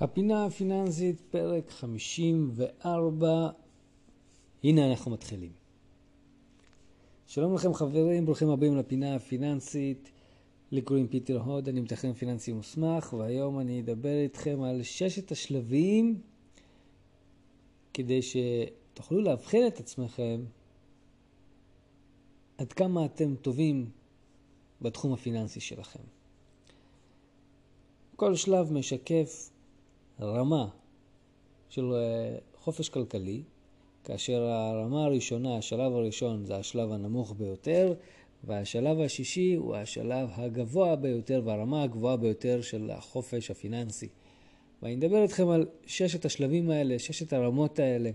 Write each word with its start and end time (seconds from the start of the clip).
הפינה 0.00 0.46
הפיננסית, 0.46 1.20
פרק 1.30 1.70
54, 1.70 3.50
הנה 4.64 4.90
אנחנו 4.90 5.10
מתחילים. 5.10 5.52
שלום 7.26 7.54
לכם 7.54 7.74
חברים, 7.74 8.26
ברוכים 8.26 8.48
הבאים 8.48 8.76
לפינה 8.76 9.14
הפיננסית. 9.14 10.10
לי 10.70 10.82
קוראים 10.82 11.08
פיטר 11.08 11.40
הוד, 11.40 11.68
אני 11.68 11.80
מתכנן 11.80 12.12
פיננסי 12.12 12.52
מוסמך, 12.52 13.12
והיום 13.12 13.60
אני 13.60 13.80
אדבר 13.80 14.18
איתכם 14.22 14.62
על 14.62 14.82
ששת 14.82 15.32
השלבים 15.32 16.20
כדי 17.94 18.20
שתוכלו 18.22 19.20
לאבחן 19.20 19.66
את 19.66 19.80
עצמכם 19.80 20.44
עד 22.58 22.72
כמה 22.72 23.04
אתם 23.04 23.34
טובים 23.36 23.90
בתחום 24.80 25.12
הפיננסי 25.12 25.60
שלכם. 25.60 26.02
כל 28.16 28.34
שלב 28.36 28.72
משקף 28.72 29.50
רמה 30.20 30.68
של 31.68 31.92
אה, 31.92 32.36
חופש 32.58 32.88
כלכלי, 32.88 33.42
כאשר 34.04 34.42
הרמה 34.42 35.04
הראשונה, 35.04 35.56
השלב 35.56 35.92
הראשון 35.92 36.44
זה 36.44 36.56
השלב 36.56 36.92
הנמוך 36.92 37.34
ביותר, 37.38 37.94
והשלב 38.44 39.00
השישי 39.00 39.54
הוא 39.54 39.76
השלב 39.76 40.28
הגבוה 40.32 40.96
ביותר 40.96 41.42
והרמה 41.44 41.82
הגבוהה 41.82 42.16
ביותר 42.16 42.60
של 42.60 42.90
החופש 42.90 43.50
הפיננסי. 43.50 44.08
ואני 44.82 44.94
אדבר 44.94 45.22
איתכם 45.22 45.48
על 45.48 45.66
ששת 45.86 46.24
השלבים 46.24 46.70
האלה, 46.70 46.98
ששת 46.98 47.32
הרמות 47.32 47.78
האלה, 47.78 48.10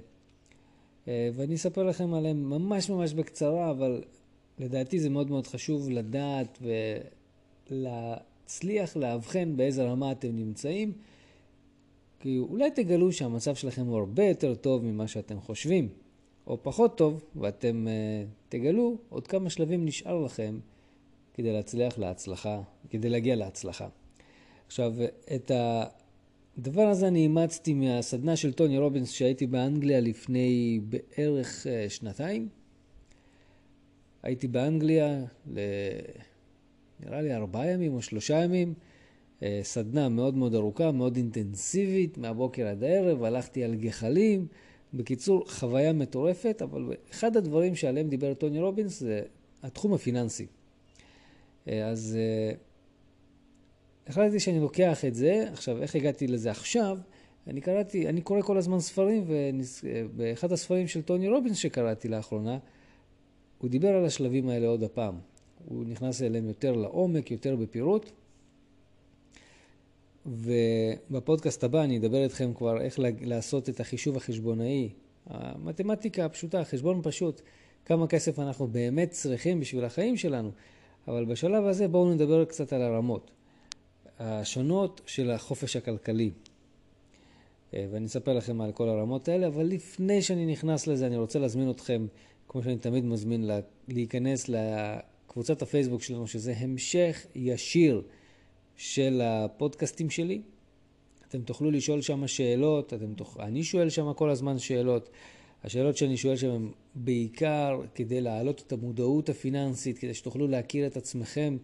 אה, 1.08 1.30
ואני 1.34 1.56
אספר 1.56 1.84
לכם 1.84 2.14
עליהם 2.14 2.50
ממש 2.50 2.90
ממש 2.90 3.14
בקצרה, 3.14 3.72
אבל 3.72 4.02
לדעתי 4.60 5.00
זה 5.00 5.10
מאוד 5.10 5.30
מאוד 5.30 5.48
חשוב 5.48 5.90
לדעת 5.90 6.60
ולהצליח 7.72 8.98
לאבחן 8.98 9.58
באיזה 9.58 9.84
רמה 9.84 10.12
אתם 10.12 10.36
נמצאים. 10.36 10.94
כי 12.26 12.38
אולי 12.38 12.72
תגלו 12.72 13.12
שהמצב 13.12 13.56
שלכם 13.56 13.86
הוא 13.86 13.98
הרבה 13.98 14.24
יותר 14.24 14.56
טוב 14.56 14.86
ממה 14.86 15.08
שאתם 15.08 15.40
חושבים, 15.40 15.90
או 16.48 16.58
פחות 16.64 16.98
טוב, 16.98 17.24
ואתם 17.36 17.88
uh, 17.88 18.50
תגלו 18.50 18.98
עוד 19.10 19.28
כמה 19.28 19.50
שלבים 19.50 19.86
נשאר 19.86 20.20
לכם 20.20 20.60
כדי 21.34 21.54
להצליח 21.54 21.98
להצלחה, 21.98 22.62
כדי 22.90 23.10
להגיע 23.10 23.36
להצלחה. 23.36 23.88
עכשיו, 24.68 24.94
את 25.36 25.52
הדבר 26.58 26.82
הזה 26.82 27.08
אני 27.08 27.20
אימצתי 27.20 27.74
מהסדנה 27.74 28.36
של 28.36 28.54
טוני 28.54 28.78
רובינס 28.78 29.12
שהייתי 29.12 29.48
באנגליה 29.48 30.00
לפני 30.00 30.80
בערך 30.90 31.66
uh, 31.66 31.90
שנתיים. 31.90 32.50
הייתי 34.24 34.48
באנגליה 34.48 35.24
ל... 35.54 35.60
נראה 37.00 37.22
לי 37.22 37.36
ארבעה 37.36 37.68
ימים 37.68 37.94
או 37.94 38.02
שלושה 38.02 38.44
ימים. 38.44 38.74
אה, 39.46 39.60
סדנה 39.64 40.10
מאוד 40.10 40.38
מאוד 40.38 40.56
ארוכה, 40.56 40.92
מאוד 40.92 41.16
אינטנסיבית, 41.16 42.18
מהבוקר 42.18 42.68
עד 42.68 42.84
הערב, 42.84 43.24
הלכתי 43.24 43.64
על 43.64 43.76
גחלים. 43.76 44.48
בקיצור, 44.94 45.44
חוויה 45.48 45.94
מטורפת, 45.94 46.62
אבל 46.62 46.94
אחד 47.12 47.38
הדברים 47.38 47.76
שעליהם 47.76 48.10
דיבר 48.10 48.34
טוני 48.34 48.60
רובינס 48.62 49.00
זה 49.00 49.22
התחום 49.64 49.94
הפיננסי. 49.94 50.46
אה, 51.68 51.88
אז 51.88 52.18
אה, 52.20 52.56
החלטתי 54.08 54.40
שאני 54.40 54.60
לוקח 54.60 55.06
את 55.06 55.16
זה, 55.16 55.46
עכשיו 55.52 55.82
איך 55.82 55.96
הגעתי 55.96 56.28
לזה 56.28 56.52
עכשיו? 56.52 56.98
אני 57.48 57.62
קראתי, 57.62 58.10
אני 58.10 58.22
קורא 58.22 58.42
כל 58.42 58.58
הזמן 58.58 58.80
ספרים, 58.80 59.24
ובאחד 59.84 60.52
הספרים 60.52 60.88
של 60.88 61.02
טוני 61.02 61.30
רובינס 61.30 61.58
שקראתי 61.58 62.08
לאחרונה, 62.08 62.58
הוא 63.58 63.70
דיבר 63.70 63.90
על 63.90 64.06
השלבים 64.06 64.50
האלה 64.50 64.68
עוד 64.68 64.84
הפעם. 64.84 65.16
הוא 65.66 65.86
נכנס 65.86 66.22
אליהם 66.22 66.48
יותר 66.48 66.72
לעומק, 66.72 67.32
יותר 67.32 67.56
בפירוט. 67.56 68.12
ובפודקאסט 70.26 71.64
הבא 71.64 71.84
אני 71.84 71.98
אדבר 71.98 72.24
איתכם 72.24 72.54
כבר 72.54 72.82
איך 72.82 73.00
לעשות 73.22 73.70
את 73.70 73.80
החישוב 73.80 74.18
החשבונאי. 74.18 74.90
המתמטיקה 75.28 76.26
הפשוטה, 76.26 76.64
חשבון 76.64 77.02
פשוט, 77.04 77.42
כמה 77.86 78.08
כסף 78.08 78.40
אנחנו 78.40 78.68
באמת 78.68 79.10
צריכים 79.10 79.60
בשביל 79.60 79.86
החיים 79.86 80.18
שלנו. 80.18 80.52
אבל 81.08 81.26
בשלב 81.26 81.66
הזה 81.66 81.88
בואו 81.88 82.14
נדבר 82.14 82.46
קצת 82.46 82.74
על 82.74 82.82
הרמות 82.82 83.32
השונות 84.20 85.02
של 85.06 85.32
החופש 85.32 85.76
הכלכלי. 85.76 86.32
אה, 87.74 87.86
ואני 87.92 88.06
אספר 88.06 88.34
לכם 88.34 88.62
על 88.62 88.72
כל 88.72 88.90
הרמות 88.90 89.28
האלה, 89.28 89.48
אבל 89.48 89.66
לפני 89.66 90.22
שאני 90.22 90.46
נכנס 90.46 90.88
לזה, 90.88 91.08
אני 91.08 91.18
רוצה 91.18 91.40
להזמין 91.40 91.70
אתכם, 91.70 92.08
כמו 92.48 92.64
שאני 92.64 92.78
תמיד 92.78 93.06
מזמין, 93.06 93.50
להיכנס 93.88 94.50
לקבוצת 94.50 95.62
הפייסבוק 95.62 96.02
שלנו, 96.02 96.28
שזה 96.28 96.54
המשך 96.58 97.26
ישיר. 97.36 98.02
של 98.78 99.22
הפודקאסטים 99.24 100.10
שלי. 100.10 100.42
אתם 101.28 101.42
תוכלו 101.42 101.72
לשאול 101.72 102.02
שם 102.02 102.28
שאלות, 102.28 102.94
אתם 102.94 103.14
תוכ... 103.14 103.38
אני 103.40 103.64
שואל 103.64 103.90
שם 103.90 104.14
כל 104.14 104.30
הזמן 104.30 104.60
שאלות. 104.60 105.10
השאלות 105.64 105.98
שאני 105.98 106.18
שואל 106.18 106.36
שם 106.36 106.50
הן 106.50 106.70
בעיקר 106.96 107.82
כדי 107.96 108.22
להעלות 108.22 108.64
את 108.68 108.72
המודעות 108.72 109.30
הפיננסית, 109.30 109.98
כדי 109.98 110.14
שתוכלו 110.14 110.48
להכיר 110.48 110.88
את 110.88 110.98
עצמכם 110.98 111.58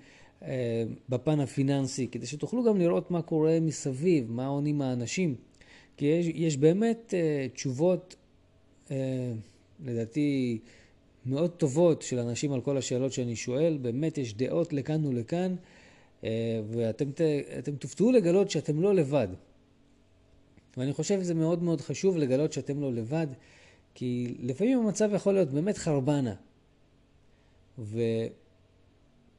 אה, 0.43 0.83
בפן 1.09 1.39
הפיננסי, 1.39 2.07
כדי 2.07 2.25
שתוכלו 2.25 2.63
גם 2.63 2.79
לראות 2.79 3.11
מה 3.11 3.21
קורה 3.21 3.59
מסביב, 3.61 4.31
מה 4.31 4.47
עונים 4.47 4.81
האנשים. 4.81 5.35
כי 5.97 6.05
יש, 6.05 6.25
יש 6.35 6.57
באמת 6.57 7.13
אה, 7.13 7.47
תשובות, 7.53 8.15
אה, 8.91 9.31
לדעתי, 9.85 10.59
מאוד 11.25 11.51
טובות 11.51 12.01
של 12.01 12.19
אנשים 12.19 12.53
על 12.53 12.61
כל 12.61 12.77
השאלות 12.77 13.13
שאני 13.13 13.35
שואל. 13.35 13.77
באמת 13.81 14.17
יש 14.17 14.33
דעות 14.33 14.73
לכאן 14.73 15.05
ולכאן. 15.05 15.55
אה, 16.23 16.61
ואתם 16.67 17.75
תופתעו 17.79 18.11
לגלות 18.11 18.51
שאתם 18.51 18.81
לא 18.81 18.95
לבד. 18.95 19.27
ואני 20.77 20.93
חושב 20.93 21.21
שזה 21.21 21.33
מאוד 21.33 21.63
מאוד 21.63 21.81
חשוב 21.81 22.17
לגלות 22.17 22.53
שאתם 22.53 22.81
לא 22.81 22.93
לבד, 22.93 23.27
כי 23.95 24.35
לפעמים 24.39 24.79
המצב 24.79 25.09
יכול 25.13 25.33
להיות 25.33 25.49
באמת 25.49 25.77
חרבנה. 25.77 26.35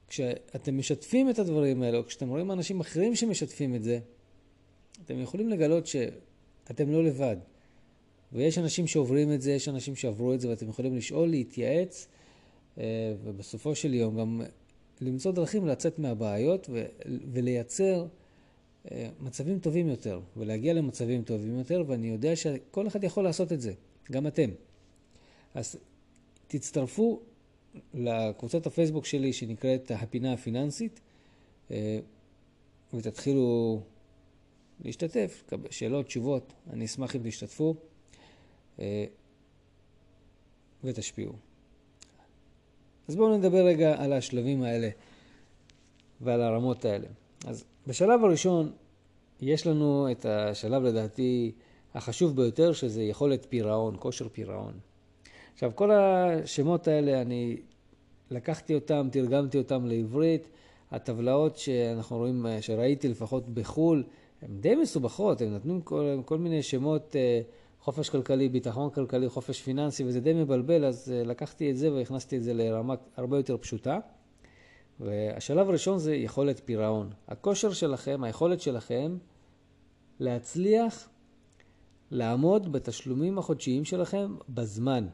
וכשאתם 0.08 0.78
משתפים 0.78 1.30
את 1.30 1.38
הדברים 1.38 1.82
האלה, 1.82 1.98
או 1.98 2.06
כשאתם 2.06 2.28
רואים 2.28 2.52
אנשים 2.52 2.80
אחרים 2.80 3.14
שמשתפים 3.16 3.74
את 3.74 3.82
זה, 3.82 3.98
אתם 5.04 5.20
יכולים 5.20 5.48
לגלות 5.48 5.86
שאתם 5.86 6.90
לא 6.90 7.04
לבד. 7.04 7.36
ויש 8.32 8.58
אנשים 8.58 8.86
שעוברים 8.86 9.32
את 9.32 9.42
זה, 9.42 9.52
יש 9.52 9.68
אנשים 9.68 9.96
שעברו 9.96 10.34
את 10.34 10.40
זה, 10.40 10.48
ואתם 10.48 10.68
יכולים 10.68 10.96
לשאול, 10.96 11.28
להתייעץ, 11.28 12.08
אה, 12.78 13.14
ובסופו 13.24 13.74
של 13.74 13.94
יום 13.94 14.18
גם 14.18 14.42
למצוא 15.02 15.32
דרכים 15.32 15.66
לצאת 15.66 15.98
מהבעיות 15.98 16.66
ו- 16.72 16.86
ולייצר 17.32 18.06
אה, 18.90 19.08
מצבים 19.20 19.58
טובים 19.58 19.88
יותר, 19.88 20.20
ולהגיע 20.36 20.74
למצבים 20.74 21.22
טובים 21.22 21.58
יותר, 21.58 21.84
ואני 21.86 22.08
יודע 22.08 22.36
שכל 22.36 22.86
אחד 22.86 23.04
יכול 23.04 23.24
לעשות 23.24 23.52
את 23.52 23.60
זה, 23.60 23.72
גם 24.10 24.26
אתם. 24.26 24.50
אז 25.54 25.76
תצטרפו 26.46 27.20
לקבוצת 27.94 28.66
הפייסבוק 28.66 29.06
שלי 29.06 29.32
שנקראת 29.32 29.90
הפינה 29.90 30.32
הפיננסית, 30.32 31.00
אה, 31.70 31.98
ותתחילו 32.94 33.80
להשתתף, 34.84 35.44
שאלות, 35.70 36.06
תשובות, 36.06 36.52
אני 36.70 36.84
אשמח 36.84 37.16
אם 37.16 37.20
תשתתפו 37.24 37.74
אה, 38.78 39.04
ותשפיעו. 40.84 41.32
אז 43.12 43.16
בואו 43.16 43.36
נדבר 43.36 43.64
רגע 43.66 44.02
על 44.02 44.12
השלבים 44.12 44.62
האלה 44.62 44.88
ועל 46.20 46.42
הרמות 46.42 46.84
האלה. 46.84 47.06
אז 47.46 47.64
בשלב 47.86 48.24
הראשון 48.24 48.72
יש 49.40 49.66
לנו 49.66 50.08
את 50.10 50.26
השלב 50.26 50.82
לדעתי 50.82 51.52
החשוב 51.94 52.36
ביותר, 52.36 52.72
שזה 52.72 53.02
יכולת 53.02 53.46
פירעון, 53.48 53.96
כושר 53.98 54.28
פירעון. 54.28 54.72
עכשיו, 55.54 55.72
כל 55.74 55.90
השמות 55.90 56.88
האלה, 56.88 57.22
אני 57.22 57.56
לקחתי 58.30 58.74
אותם, 58.74 59.08
תרגמתי 59.12 59.58
אותם 59.58 59.86
לעברית. 59.86 60.48
הטבלאות 60.90 61.56
שאנחנו 61.56 62.16
רואים, 62.16 62.46
שראיתי 62.60 63.08
לפחות 63.08 63.48
בחו"ל, 63.48 64.04
הן 64.42 64.60
די 64.60 64.74
מסובכות, 64.74 65.40
הם 65.40 65.54
נתנו 65.54 65.80
כל, 65.84 66.20
כל 66.24 66.38
מיני 66.38 66.62
שמות 66.62 67.16
אה, 67.16 67.40
חופש 67.82 68.08
כלכלי, 68.08 68.48
ביטחון 68.48 68.90
כלכלי, 68.90 69.28
חופש 69.28 69.62
פיננסי, 69.62 70.04
וזה 70.04 70.20
די 70.20 70.32
מבלבל, 70.32 70.84
אז 70.84 71.12
אה, 71.12 71.24
לקחתי 71.24 71.70
את 71.70 71.76
זה 71.76 71.92
והכנסתי 71.92 72.36
את 72.36 72.42
זה 72.42 72.54
לרמה 72.54 72.94
הרבה 73.16 73.36
יותר 73.36 73.56
פשוטה. 73.56 73.98
והשלב 75.00 75.68
הראשון 75.68 75.98
זה 75.98 76.14
יכולת 76.14 76.60
פירעון. 76.64 77.10
הכושר 77.28 77.72
שלכם, 77.72 78.24
היכולת 78.24 78.60
שלכם 78.60 79.16
להצליח 80.20 81.08
לעמוד 82.10 82.72
בתשלומים 82.72 83.38
החודשיים 83.38 83.84
שלכם 83.84 84.36
בזמן. 84.48 85.06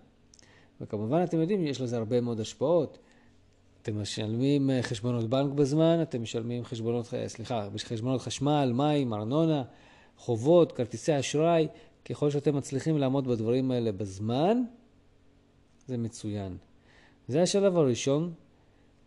וכמובן, 0.81 1.23
אתם 1.25 1.41
יודעים, 1.41 1.67
יש 1.67 1.81
לזה 1.81 1.97
הרבה 1.97 2.20
מאוד 2.20 2.41
השפעות. 2.41 2.99
אתם 3.82 4.00
משלמים 4.00 4.70
אה, 4.70 4.82
חשבונות 4.82 5.31
בנק 5.31 5.53
בזמן, 5.53 6.03
אתם 6.03 6.23
משלמים 6.23 6.65
חשבונות, 6.65 7.15
אה, 7.15 7.29
סליחה, 7.29 7.69
חשבונות 7.79 8.20
חשמל, 8.20 8.73
מים, 8.75 9.15
ארנונה, 9.15 9.62
חובות, 10.17 10.73
כרטיסי 10.73 11.19
אשראי. 11.19 11.69
ככל 12.08 12.31
שאתם 12.31 12.56
מצליחים 12.56 12.99
לעמוד 12.99 13.28
בדברים 13.28 13.70
האלה 13.70 13.93
בזמן, 13.93 14.62
זה 15.87 15.99
מצוין. 15.99 16.56
זה 17.28 17.43
השלב 17.43 17.76
הראשון 17.76 18.32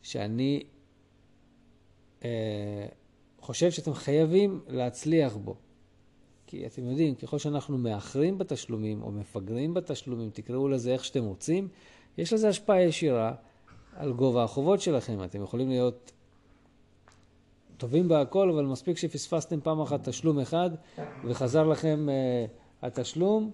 שאני 0.02 0.64
אה, 2.24 2.86
חושב 3.40 3.72
שאתם 3.72 3.94
חייבים 3.94 4.62
להצליח 4.68 5.36
בו. 5.36 5.56
כי 6.48 6.66
אתם 6.66 6.86
יודעים, 6.86 7.16
ככל 7.16 7.38
שאנחנו 7.38 7.78
מאחרים 7.78 8.38
בתשלומים 8.38 9.04
או 9.04 9.12
מפגרים 9.12 9.74
בתשלומים, 9.74 10.30
תקראו 10.30 10.68
לזה 10.68 10.94
איך 10.94 11.06
שאתם 11.06 11.24
רוצים, 11.24 11.68
יש 12.18 12.34
לזה 12.34 12.50
השפעה 12.50 12.82
ישירה 12.82 13.34
על 13.96 14.14
גובה 14.14 14.44
החובות 14.44 14.82
שלכם. 14.82 15.24
אתם 15.24 15.44
יכולים 15.44 15.70
להיות 15.70 16.12
טובים 17.78 18.08
בהכל, 18.08 18.50
אבל 18.50 18.66
מספיק 18.66 18.98
שפספסתם 18.98 19.62
פעם 19.62 19.82
אחת 19.82 20.10
תשלום 20.10 20.40
אחד 20.40 20.70
וחזר 21.26 21.64
לכם 21.64 22.08
uh, 22.10 22.61
התשלום, 22.82 23.52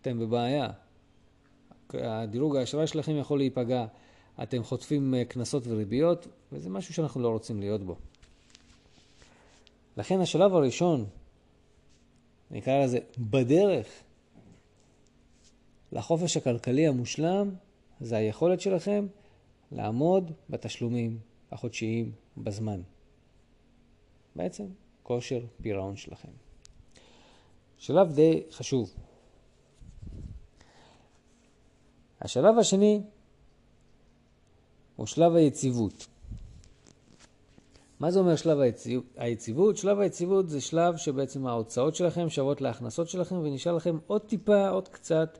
אתם 0.00 0.18
בבעיה. 0.18 0.70
הדירוג 1.94 2.56
האשראי 2.56 2.86
שלכם 2.86 3.16
יכול 3.16 3.38
להיפגע, 3.38 3.86
אתם 4.42 4.62
חוטפים 4.62 5.14
uh, 5.14 5.32
קנסות 5.32 5.62
וריביות, 5.66 6.26
וזה 6.52 6.70
משהו 6.70 6.94
שאנחנו 6.94 7.20
לא 7.20 7.28
רוצים 7.28 7.60
להיות 7.60 7.82
בו. 7.82 7.96
לכן 9.96 10.20
השלב 10.20 10.54
הראשון, 10.54 11.06
נקרא 12.50 12.84
לזה 12.84 12.98
בדרך 13.18 13.86
לחופש 15.92 16.36
הכלכלי 16.36 16.86
המושלם, 16.86 17.50
זה 18.00 18.16
היכולת 18.16 18.60
שלכם 18.60 19.06
לעמוד 19.72 20.32
בתשלומים 20.50 21.18
החודשיים 21.52 22.12
בזמן. 22.36 22.80
בעצם 24.36 24.64
כושר 25.02 25.40
פירעון 25.62 25.96
שלכם. 25.96 26.47
שלב 27.78 28.12
די 28.12 28.42
חשוב. 28.52 28.94
השלב 32.20 32.58
השני 32.58 33.02
הוא 34.96 35.06
שלב 35.06 35.34
היציבות. 35.34 36.06
מה 38.00 38.10
זה 38.10 38.18
אומר 38.18 38.36
שלב 38.36 38.60
היציב... 38.60 39.00
היציבות? 39.16 39.76
שלב 39.76 39.98
היציבות 40.00 40.48
זה 40.48 40.60
שלב 40.60 40.96
שבעצם 40.96 41.46
ההוצאות 41.46 41.94
שלכם 41.94 42.28
שוות 42.28 42.60
להכנסות 42.60 43.08
שלכם 43.08 43.36
ונשאר 43.36 43.72
לכם 43.72 43.98
עוד 44.06 44.22
טיפה, 44.22 44.68
עוד 44.68 44.88
קצת, 44.88 45.38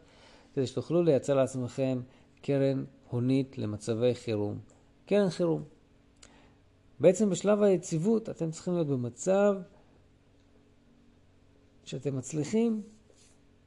כדי 0.55 0.67
שתוכלו 0.67 1.03
לייצר 1.03 1.35
לעצמכם 1.35 2.01
קרן 2.43 2.85
הונית 3.11 3.59
למצבי 3.59 4.15
חירום. 4.15 4.59
קרן 5.07 5.31
חירום. 5.31 5.63
בעצם 7.01 7.31
בשלב 7.31 7.63
היציבות 7.63 8.29
אתם 8.29 8.51
צריכים 8.51 8.75
להיות 8.75 8.87
במצב 8.87 9.55
שאתם 11.89 12.17
מצליחים 12.17 12.83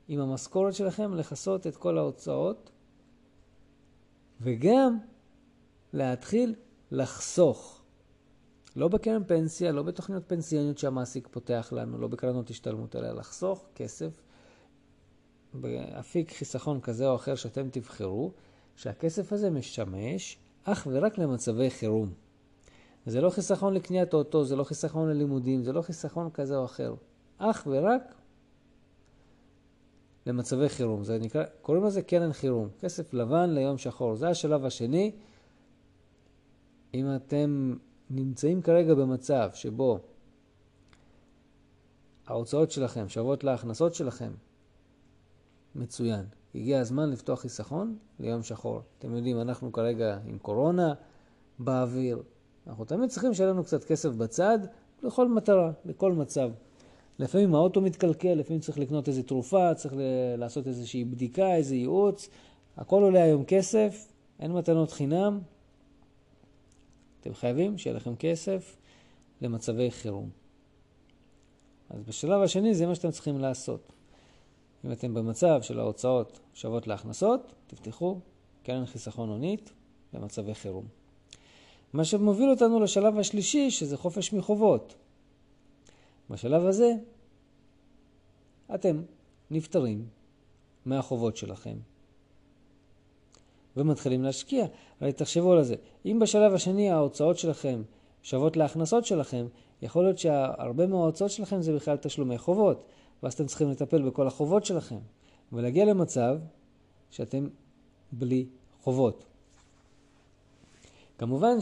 עם 0.08 0.20
המשכורת 0.20 0.74
שלכם 0.74 1.14
לכסות 1.14 1.68
את 1.68 1.78
כל 1.78 1.98
ההוצאות 1.98 2.72
וגם 4.42 4.98
להתחיל 5.94 6.56
לחסוך. 6.92 7.82
לא 8.76 8.88
בקרן 8.88 9.24
פנסיה, 9.24 9.72
לא 9.72 9.84
בתוכניות 9.84 10.24
פנסיוניות 10.28 10.78
שהמעסיק 10.78 11.28
פותח 11.32 11.70
לנו, 11.76 11.98
לא 11.98 12.08
בקרנות 12.08 12.50
השתלמות, 12.50 12.96
אלא 12.96 13.12
לחסוך 13.12 13.66
כסף 13.76 14.22
באפיק 15.54 16.32
חיסכון 16.32 16.82
כזה 16.82 17.10
או 17.10 17.16
אחר 17.16 17.36
שאתם 17.36 17.70
תבחרו, 17.70 18.32
שהכסף 18.76 19.34
הזה 19.34 19.50
משמש 19.50 20.38
אך 20.64 20.88
ורק 20.92 21.18
למצבי 21.18 21.70
חירום. 21.70 22.14
זה 23.06 23.22
לא 23.22 23.30
חיסכון 23.30 23.74
לקניית 23.74 24.14
אוטו, 24.14 24.44
זה 24.46 24.56
לא 24.56 24.64
חיסכון 24.64 25.10
ללימודים, 25.10 25.64
זה 25.64 25.74
לא 25.74 25.82
חיסכון 25.82 26.30
כזה 26.30 26.58
או 26.58 26.66
אחר. 26.66 26.94
אך 27.42 27.68
ורק 27.72 28.16
למצבי 30.26 30.70
חירום. 30.70 31.04
זה 31.04 31.20
נקרא, 31.20 31.44
קוראים 31.62 31.84
לזה 31.84 32.02
קרן 32.02 32.34
חירום. 32.34 32.70
כסף 32.80 33.14
לבן 33.14 33.50
ליום 33.50 33.78
שחור. 33.78 34.16
זה 34.16 34.30
השלב 34.30 34.66
השני. 34.66 35.12
אם 36.94 37.16
אתם 37.16 37.76
נמצאים 38.10 38.62
כרגע 38.62 38.94
במצב 38.94 39.50
שבו 39.54 40.00
ההוצאות 42.28 42.72
שלכם 42.72 43.10
שוות 43.10 43.44
להכנסות 43.44 43.96
שלכם, 43.96 44.32
מצוין. 45.76 46.26
הגיע 46.56 46.80
הזמן 46.80 47.10
לפתוח 47.10 47.42
חיסכון 47.42 47.98
ליום 48.20 48.44
שחור. 48.44 48.82
אתם 49.00 49.16
יודעים, 49.16 49.42
אנחנו 49.42 49.72
כרגע 49.72 50.20
עם 50.26 50.38
קורונה 50.38 50.94
באוויר, 51.60 52.24
אנחנו 52.68 52.86
תמיד 52.86 53.10
צריכים 53.10 53.34
שיהיה 53.34 53.50
לנו 53.50 53.64
קצת 53.64 53.84
כסף 53.84 54.10
בצד 54.10 54.60
לכל 55.04 55.28
מטרה, 55.28 55.72
לכל 55.86 56.14
מצב. 56.14 56.52
לפעמים 57.22 57.56
האוטו 57.56 57.82
מתקלקל, 57.82 58.34
לפעמים 58.34 58.62
צריך 58.62 58.78
לקנות 58.78 59.08
איזו 59.08 59.24
תרופה, 59.24 59.74
צריך 59.74 59.94
לעשות 60.38 60.68
איזושהי 60.68 61.06
בדיקה, 61.06 61.56
איזה 61.56 61.76
ייעוץ. 61.76 62.30
הכל 62.78 63.04
עולה 63.04 63.24
היום 63.24 63.44
כסף, 63.44 64.12
אין 64.40 64.52
מתנות 64.52 64.92
חינם. 64.92 65.40
אתם 67.22 67.34
חייבים 67.34 67.78
שיהיה 67.78 67.96
לכם 67.96 68.16
כסף 68.16 68.78
למצבי 69.42 69.92
חירום. 69.92 70.30
אז 71.90 72.04
בשלב 72.04 72.42
השני 72.42 72.74
זה 72.74 72.88
מה 72.88 72.96
שאתם 72.96 73.12
צריכים 73.12 73.40
לעשות. 73.40 73.92
אם 74.86 74.92
אתם 74.92 75.14
במצב 75.14 75.62
של 75.62 75.80
ההוצאות 75.80 76.40
שוות 76.54 76.88
להכנסות, 76.88 77.54
תפתחו 77.68 78.20
קרן 78.64 78.86
חיסכון 78.86 79.30
הונית 79.30 79.72
למצבי 80.14 80.56
חירום. 80.56 80.86
מה 81.94 82.06
שמוביל 82.06 82.50
אותנו 82.50 82.80
לשלב 82.80 83.18
השלישי, 83.18 83.72
שזה 83.72 83.98
חופש 83.98 84.34
מחובות. 84.34 84.96
בשלב 86.31 86.66
הזה 86.66 86.94
אתם 88.75 89.01
נפטרים 89.51 90.06
מהחובות 90.86 91.38
שלכם 91.38 91.78
ומתחילים 93.78 94.24
להשקיע. 94.24 94.66
הרי 95.01 95.13
תחשבו 95.13 95.54
על 95.54 95.63
זה, 95.63 95.75
אם 96.06 96.19
בשלב 96.22 96.54
השני 96.54 96.89
ההוצאות 96.89 97.38
שלכם 97.38 97.81
שוות 98.24 98.57
להכנסות 98.57 99.06
שלכם, 99.06 99.48
יכול 99.81 100.04
להיות 100.04 100.18
שהרבה 100.18 100.88
מההוצאות 100.88 101.31
שלכם 101.31 101.62
זה 101.62 101.75
בכלל 101.75 101.98
תשלומי 101.98 102.38
חובות, 102.38 102.86
ואז 103.24 103.34
אתם 103.34 103.45
צריכים 103.45 103.69
לטפל 103.69 104.01
בכל 104.01 104.27
החובות 104.27 104.66
שלכם, 104.66 105.00
ולהגיע 105.51 105.86
למצב 105.86 106.38
שאתם 107.10 107.48
בלי 108.12 108.45
חובות. 108.81 109.25
כמובן 111.18 111.62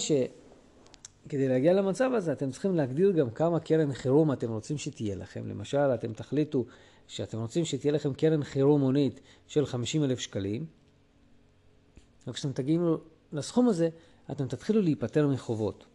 שכדי 1.29 1.47
להגיע 1.47 1.73
למצב 1.73 2.11
הזה 2.13 2.31
אתם 2.31 2.51
צריכים 2.51 2.75
להגדיר 2.75 3.11
גם 3.11 3.29
כמה 3.29 3.59
קרן 3.59 3.93
חירום 3.93 4.31
אתם 4.31 4.51
רוצים 4.51 4.77
שתהיה 4.77 5.15
לכם. 5.15 5.47
למשל, 5.47 5.77
אתם 5.77 6.13
תחליטו 6.13 6.65
שאתם 7.07 7.39
רוצים 7.39 7.65
שתהיה 7.65 7.93
לכם 7.93 8.13
קרן 8.13 8.43
חירום 8.43 8.81
הונית 8.81 9.21
של 9.47 9.65
50 9.65 10.03
אלף 10.03 10.19
שקלים, 10.19 10.65
וכשאתם 12.27 12.53
תגיעו 12.53 12.97
לסכום 13.33 13.69
הזה, 13.69 13.89
אתם 14.31 14.47
תתחילו 14.47 14.81
להיפטר 14.81 15.27
מחובות. 15.27 15.85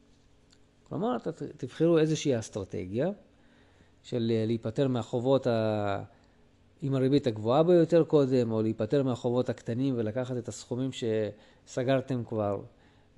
כלומר, 0.89 1.17
תבחרו 1.57 1.99
איזושהי 1.99 2.39
אסטרטגיה 2.39 3.11
של 4.03 4.33
להיפטר 4.47 4.89
מהחובות 4.89 5.47
ה... 5.47 6.03
עם 6.83 6.95
הריבית 6.95 7.27
הגבוהה 7.27 7.63
ביותר 7.63 8.05
קודם, 8.05 8.53
או 8.53 8.63
להיפטר 8.63 9.03
מהחובות 9.03 9.49
הקטנים 9.49 9.95
ולקחת 9.97 10.37
את 10.37 10.49
הסכומים 10.49 10.91
שסגרתם 10.93 12.25
כבר 12.25 12.61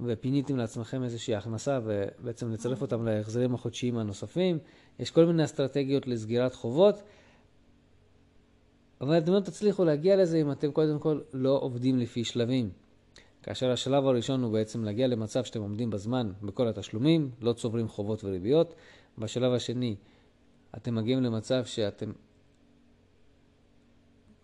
ופיניתם 0.01 0.57
לעצמכם 0.57 1.03
איזושהי 1.03 1.35
הכנסה 1.35 1.79
ובעצם 1.85 2.51
לצרף 2.51 2.83
אותם 2.83 3.05
להחזרים 3.05 3.55
החודשיים 3.55 3.99
הנוספים. 3.99 4.59
יש 4.99 5.11
כל 5.11 5.25
מיני 5.25 5.45
אסטרטגיות 5.45 6.07
לסגירת 6.07 6.55
חובות, 6.55 7.03
אבל 9.01 9.19
אתם 9.19 9.33
לא 9.33 9.41
תצליחו 9.41 9.85
להגיע 9.85 10.17
לזה 10.17 10.41
אם 10.41 10.53
אתם 10.53 10.73
קודם 10.73 10.99
כל 10.99 11.21
לא 11.33 11.59
עובדים 11.63 11.99
לפי 11.99 12.25
שלבים. 12.25 12.71
כאשר 13.43 13.71
השלב 13.71 14.07
הראשון 14.07 14.43
הוא 14.43 14.53
בעצם 14.53 14.85
להגיע 14.85 15.07
למצב 15.07 15.45
שאתם 15.45 15.61
עומדים 15.61 15.91
בזמן 15.91 16.33
בכל 16.43 16.69
התשלומים, 16.69 17.31
לא 17.41 17.53
צוברים 17.53 17.89
חובות 17.89 18.25
וריביות. 18.25 18.75
בשלב 19.19 19.53
השני 19.53 19.97
אתם 20.77 20.95
מגיעים 20.95 21.23
למצב 21.23 21.65
שאתם 21.65 22.13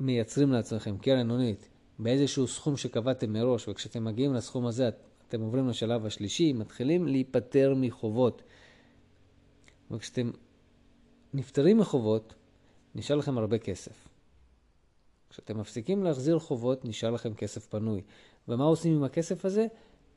מייצרים 0.01 0.53
לעצמכם 0.53 0.99
קרן 0.99 1.31
הונית 1.31 1.69
באיזשהו 1.99 2.47
סכום 2.47 2.77
שקבעתם 2.77 3.33
מראש, 3.33 3.69
וכשאתם 3.69 4.05
מגיעים 4.05 4.35
לסכום 4.35 4.67
הזה 4.67 4.91
אתם 5.33 5.41
עוברים 5.41 5.69
לשלב 5.69 6.07
השלישי, 6.07 6.53
מתחילים 6.53 7.07
להיפטר 7.07 7.75
מחובות. 7.77 8.43
וכשאתם 9.91 10.31
נפטרים 11.35 11.79
מחובות, 11.79 12.35
נשאר 12.95 13.17
לכם 13.17 13.39
הרבה 13.39 13.59
כסף. 13.59 14.09
כשאתם 15.31 15.59
מפסיקים 15.59 16.05
להחזיר 16.05 16.39
חובות, 16.39 16.85
נשאר 16.85 17.11
לכם 17.11 17.35
כסף 17.35 17.67
פנוי. 17.67 18.03
ומה 18.49 18.65
עושים 18.65 18.97
עם 18.97 19.05
הכסף 19.05 19.45
הזה? 19.45 19.67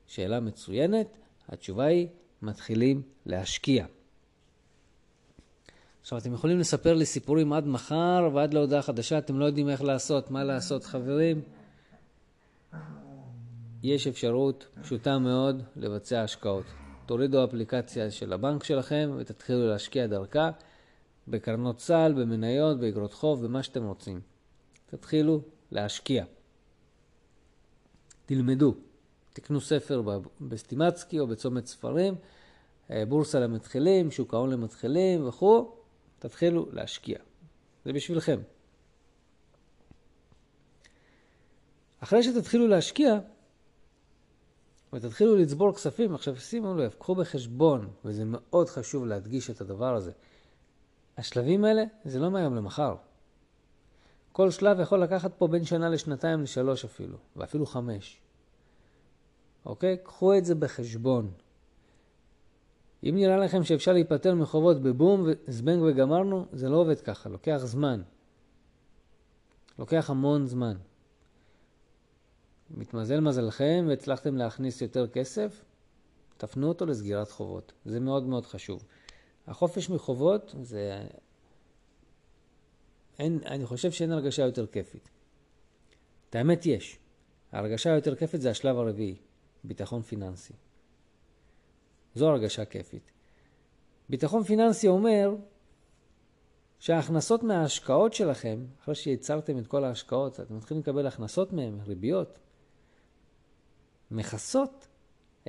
שאלה 0.07 0.39
מצוינת. 0.39 1.17
התשובה 1.49 1.85
היא, 1.85 2.07
מתחילים 2.41 3.01
להשקיע. 3.25 3.85
עכשיו, 6.01 6.17
אתם 6.17 6.33
יכולים 6.33 6.59
לספר 6.59 6.93
לי 6.93 7.05
סיפורים 7.05 7.53
עד 7.53 7.67
מחר 7.67 8.29
ועד 8.33 8.53
להודעה 8.53 8.81
חדשה, 8.81 9.17
אתם 9.17 9.39
לא 9.39 9.45
יודעים 9.45 9.69
איך 9.69 9.81
לעשות, 9.81 10.31
מה 10.31 10.43
לעשות, 10.43 10.83
חברים. 10.83 11.41
יש 13.87 14.07
אפשרות 14.07 14.67
פשוטה 14.81 15.19
מאוד 15.19 15.63
לבצע 15.75 16.21
השקעות. 16.21 16.65
תורידו 17.05 17.43
אפליקציה 17.43 18.11
של 18.11 18.33
הבנק 18.33 18.63
שלכם 18.63 19.11
ותתחילו 19.17 19.67
להשקיע 19.67 20.07
דרכה 20.07 20.49
בקרנות 21.27 21.79
סל, 21.79 22.13
במניות, 22.17 22.79
באגרות 22.79 23.13
חוב, 23.13 23.45
במה 23.45 23.63
שאתם 23.63 23.83
רוצים. 23.83 24.21
תתחילו 24.85 25.41
להשקיע. 25.71 26.25
תלמדו. 28.25 28.75
תקנו 29.33 29.61
ספר 29.61 30.01
בסטימצקי 30.41 31.19
או 31.19 31.27
בצומת 31.27 31.65
ספרים, 31.65 32.15
אה, 32.91 33.03
בורסה 33.05 33.39
למתחילים, 33.39 34.11
שוק 34.11 34.33
ההון 34.33 34.49
למתחילים 34.49 35.27
וכו', 35.27 35.71
תתחילו 36.19 36.67
להשקיע. 36.71 37.17
זה 37.85 37.93
בשבילכם. 37.93 38.39
אחרי 41.99 42.23
שתתחילו 42.23 42.67
להשקיע, 42.67 43.19
ותתחילו 44.95 45.35
לצבור 45.35 45.73
כספים, 45.75 46.15
עכשיו 46.15 46.35
שימו 46.35 46.75
לב, 46.75 46.93
קחו 46.99 47.15
בחשבון, 47.15 47.89
וזה 48.05 48.23
מאוד 48.25 48.69
חשוב 48.69 49.05
להדגיש 49.05 49.49
את 49.49 49.61
הדבר 49.61 49.95
הזה. 49.95 50.11
השלבים 51.17 51.65
האלה 51.65 51.83
זה 52.05 52.19
לא 52.19 52.31
מהיום 52.31 52.55
למחר. 52.55 52.95
כל 54.31 54.51
שלב 54.51 54.79
יכול 54.79 55.03
לקחת 55.03 55.31
פה 55.37 55.47
בין 55.47 55.63
שנה 55.63 55.89
לשנתיים 55.89 56.41
לשלוש 56.41 56.85
אפילו, 56.85 57.17
ואפילו 57.35 57.65
חמש. 57.65 58.21
אוקיי? 59.65 59.97
קחו 60.03 60.37
את 60.37 60.45
זה 60.45 60.55
בחשבון. 60.55 61.31
אם 63.03 63.15
נראה 63.15 63.37
לכם 63.37 63.63
שאפשר 63.63 63.91
להיפטר 63.91 64.35
מחובות 64.35 64.81
בבום, 64.81 65.25
זבנג 65.47 65.81
וגמרנו, 65.81 66.45
זה 66.51 66.69
לא 66.69 66.77
עובד 66.77 67.01
ככה, 67.01 67.29
לוקח 67.29 67.57
זמן. 67.57 68.01
לוקח 69.79 70.09
המון 70.09 70.45
זמן. 70.45 70.75
מתמזל 72.75 73.19
מזלכם 73.19 73.85
והצלחתם 73.87 74.37
להכניס 74.37 74.81
יותר 74.81 75.07
כסף, 75.07 75.63
תפנו 76.37 76.67
אותו 76.67 76.85
לסגירת 76.85 77.31
חובות. 77.31 77.73
זה 77.85 77.99
מאוד 77.99 78.23
מאוד 78.23 78.45
חשוב. 78.45 78.83
החופש 79.47 79.89
מחובות 79.89 80.55
זה... 80.61 81.07
אין, 83.19 83.39
אני 83.45 83.65
חושב 83.65 83.91
שאין 83.91 84.11
הרגשה 84.11 84.41
יותר 84.41 84.67
כיפית. 84.67 85.09
את 86.29 86.35
האמת 86.35 86.65
יש. 86.65 86.99
ההרגשה 87.51 87.93
היותר 87.93 88.15
כיפית 88.15 88.41
זה 88.41 88.49
השלב 88.49 88.77
הרביעי, 88.77 89.15
ביטחון 89.63 90.01
פיננסי. 90.01 90.53
זו 92.15 92.29
הרגשה 92.29 92.65
כיפית. 92.65 93.11
ביטחון 94.09 94.43
פיננסי 94.43 94.87
אומר 94.87 95.35
שההכנסות 96.79 97.43
מההשקעות 97.43 98.13
שלכם, 98.13 98.65
אחרי 98.83 98.95
שיצרתם 98.95 99.57
את 99.57 99.67
כל 99.67 99.83
ההשקעות, 99.83 100.39
אתם 100.39 100.57
מתחילים 100.57 100.81
לקבל 100.81 101.07
הכנסות 101.07 101.53
מהן, 101.53 101.79
ריביות, 101.87 102.39
מכסות 104.11 104.87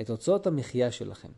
את 0.01 0.11
הוצאות 0.11 0.47
המחיה 0.47 0.93
שלכם. 0.93 1.29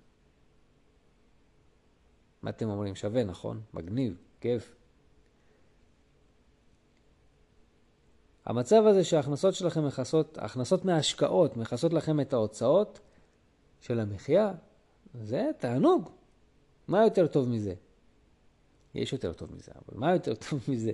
מה 2.43 2.51
אתם 2.51 2.69
אומרים? 2.69 2.95
שווה, 2.95 3.25
נכון? 3.25 3.61
מגניב, 3.75 4.17
כיף. 4.41 4.75
המצב 8.45 8.87
הזה 8.87 9.05
שההכנסות 9.05 9.55
שלכם 9.55 9.87
מכסות, 9.87 10.39
ההכנסות 10.39 10.85
מההשקעות 10.85 11.57
מכסות 11.57 11.93
לכם 11.93 12.21
את 12.21 12.33
ההוצאות 12.33 13.01
של 13.81 14.01
המחיה, 14.01 14.53
זה 15.15 15.51
תענוג. 15.59 16.11
מה 16.89 17.05
יותר 17.05 17.27
טוב 17.27 17.49
מזה? 17.49 17.75
יש 18.95 19.13
יותר 19.13 19.33
טוב 19.33 19.55
מזה, 19.55 19.73
אבל 19.75 20.01
מה 20.01 20.13
יותר 20.13 20.35
טוב 20.51 20.61
מזה? 20.69 20.93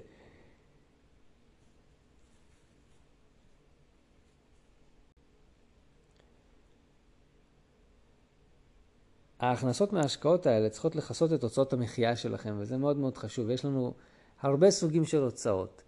ההכנסות 9.44 9.92
מההשקעות 9.92 10.46
האלה 10.46 10.68
צריכות 10.68 10.96
לכסות 10.96 11.32
את 11.32 11.42
הוצאות 11.42 11.72
המחיה 11.72 12.16
שלכם, 12.16 12.54
וזה 12.58 12.76
מאוד 12.76 12.96
מאוד 12.96 13.16
חשוב. 13.16 13.50
יש 13.50 13.64
לנו 13.64 13.94
הרבה 14.40 14.70
סוגים 14.70 15.04
של 15.04 15.22
הוצאות. 15.22 15.82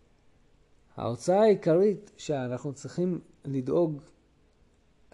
ההוצאה 0.96 1.40
העיקרית 1.42 2.10
שאנחנו 2.16 2.72
צריכים 2.72 3.20
לדאוג 3.44 4.00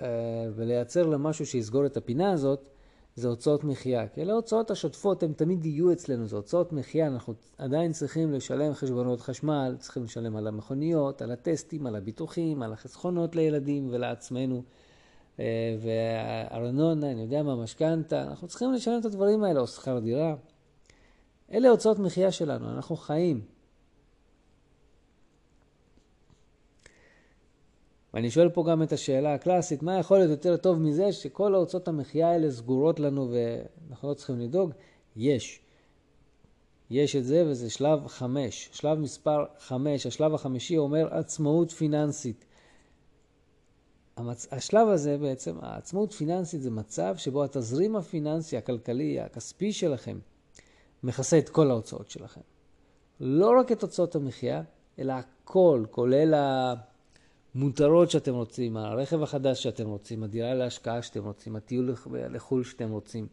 אה, 0.02 0.06
ולייצר 0.54 1.06
למשהו 1.06 1.46
שיסגור 1.46 1.86
את 1.86 1.96
הפינה 1.96 2.32
הזאת, 2.32 2.68
זה 3.16 3.28
הוצאות 3.28 3.64
מחיה. 3.64 4.08
כי 4.08 4.22
אלה 4.22 4.32
ההוצאות 4.32 4.70
השוטפות, 4.70 5.22
הן 5.22 5.32
תמיד 5.32 5.64
יהיו 5.64 5.92
אצלנו, 5.92 6.26
זה 6.26 6.36
הוצאות 6.36 6.72
מחיה, 6.72 7.06
אנחנו 7.06 7.34
עדיין 7.58 7.92
צריכים 7.92 8.32
לשלם 8.32 8.74
חשבונות 8.74 9.20
חשמל, 9.20 9.76
צריכים 9.78 10.04
לשלם 10.04 10.36
על 10.36 10.46
המכוניות, 10.46 11.22
על 11.22 11.30
הטסטים, 11.30 11.86
על 11.86 11.96
הביטוחים, 11.96 12.62
על 12.62 12.72
החסכונות 12.72 13.36
לילדים 13.36 13.88
ולעצמנו. 13.90 14.62
אה, 15.40 15.76
וארנונה, 15.82 17.10
אני 17.10 17.22
יודע 17.22 17.42
מה, 17.42 17.56
משכנתה, 17.56 18.22
אנחנו 18.22 18.48
צריכים 18.48 18.72
לשלם 18.72 19.00
את 19.00 19.04
הדברים 19.04 19.44
האלה, 19.44 19.60
או 19.60 19.66
שכר 19.66 19.98
דירה. 19.98 20.34
אלה 21.52 21.68
הוצאות 21.68 21.98
מחיה 21.98 22.32
שלנו, 22.32 22.70
אנחנו 22.70 22.96
חיים. 22.96 23.40
ואני 28.14 28.30
שואל 28.30 28.48
פה 28.48 28.64
גם 28.70 28.82
את 28.82 28.92
השאלה 28.92 29.34
הקלאסית, 29.34 29.82
מה 29.82 29.98
יכול 29.98 30.18
להיות 30.18 30.30
יותר 30.30 30.56
טוב 30.56 30.78
מזה 30.78 31.12
שכל 31.12 31.54
ההוצאות 31.54 31.88
המחיה 31.88 32.30
האלה 32.30 32.50
סגורות 32.50 33.00
לנו 33.00 33.30
ואנחנו 33.32 34.08
לא 34.08 34.14
צריכים 34.14 34.40
לדאוג? 34.40 34.70
יש. 35.16 35.60
יש 36.90 37.16
את 37.16 37.24
זה 37.24 37.44
וזה 37.46 37.70
שלב 37.70 38.06
חמש. 38.06 38.70
שלב 38.72 38.98
מספר 38.98 39.44
חמש, 39.58 40.06
השלב 40.06 40.34
החמישי 40.34 40.78
אומר 40.78 41.14
עצמאות 41.14 41.70
פיננסית. 41.70 42.44
המצ... 44.16 44.48
השלב 44.52 44.88
הזה 44.88 45.18
בעצם, 45.18 45.56
העצמאות 45.62 46.12
פיננסית 46.12 46.62
זה 46.62 46.70
מצב 46.70 47.14
שבו 47.16 47.44
התזרים 47.44 47.96
הפיננסי, 47.96 48.56
הכלכלי, 48.56 49.20
הכספי 49.20 49.72
שלכם, 49.72 50.18
מכסה 51.02 51.38
את 51.38 51.48
כל 51.48 51.70
ההוצאות 51.70 52.10
שלכם. 52.10 52.40
לא 53.20 53.60
רק 53.60 53.72
את 53.72 53.82
הוצאות 53.82 54.14
המחיה, 54.14 54.62
אלא 54.98 55.12
הכל, 55.12 55.84
כולל 55.90 56.34
המותרות 57.54 58.10
שאתם 58.10 58.34
רוצים, 58.34 58.76
הרכב 58.76 59.22
החדש 59.22 59.62
שאתם 59.62 59.88
רוצים, 59.88 60.22
הדירה 60.22 60.54
להשקעה 60.54 61.02
שאתם 61.02 61.24
רוצים, 61.24 61.56
הטיול 61.56 61.94
לחו"ל 62.30 62.64
שאתם 62.64 62.90
רוצים, 62.90 63.26